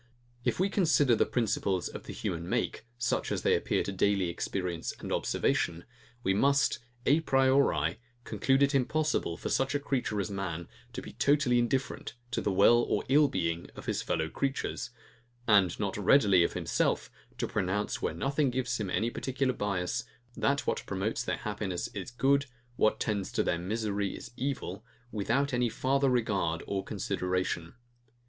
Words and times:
If 0.43 0.59
we 0.59 0.67
consider 0.67 1.15
the 1.15 1.27
principles 1.27 1.87
of 1.87 2.05
the 2.05 2.11
human 2.13 2.49
make, 2.49 2.87
such 2.97 3.31
as 3.31 3.43
they 3.43 3.53
appear 3.53 3.83
to 3.83 3.91
daily 3.91 4.29
experience 4.29 4.95
and 4.99 5.11
observation, 5.13 5.83
we 6.23 6.33
must, 6.33 6.79
A 7.05 7.19
PRIORI, 7.21 7.97
conclude 8.23 8.63
it 8.63 8.73
impossible 8.73 9.37
for 9.37 9.49
such 9.49 9.75
a 9.75 9.79
creature 9.79 10.19
as 10.19 10.31
man 10.31 10.67
to 10.93 11.03
be 11.03 11.13
totally 11.13 11.59
indifferent 11.59 12.15
to 12.31 12.41
the 12.41 12.51
well 12.51 12.77
or 12.77 13.03
ill 13.09 13.27
being 13.27 13.69
of 13.75 13.85
his 13.85 14.01
fellow 14.01 14.27
creatures, 14.27 14.89
and 15.47 15.79
not 15.79 15.95
readily, 15.97 16.43
of 16.43 16.53
himself, 16.53 17.11
to 17.37 17.47
pronounce, 17.47 18.01
where 18.01 18.15
nothing 18.15 18.49
gives 18.49 18.79
him 18.79 18.89
any 18.89 19.11
particular 19.11 19.53
bias, 19.53 20.03
that 20.35 20.65
what 20.65 20.81
promotes 20.87 21.23
their 21.23 21.37
happiness 21.37 21.89
is 21.89 22.09
good, 22.09 22.47
what 22.75 22.99
tends 22.99 23.31
to 23.31 23.43
their 23.43 23.59
misery 23.59 24.15
is 24.17 24.31
evil, 24.35 24.83
without 25.11 25.53
any 25.53 25.69
farther 25.69 26.09
regard 26.09 26.63
or 26.65 26.83
consideration. 26.83 27.75